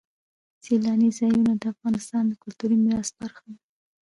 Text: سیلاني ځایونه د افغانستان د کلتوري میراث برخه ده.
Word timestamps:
سیلاني 0.63 1.09
ځایونه 1.19 1.51
د 1.57 1.63
افغانستان 1.73 2.23
د 2.27 2.33
کلتوري 2.43 2.77
میراث 2.83 3.09
برخه 3.19 3.45
ده. 3.53 3.59